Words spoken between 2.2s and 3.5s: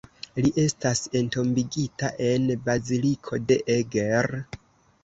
en Baziliko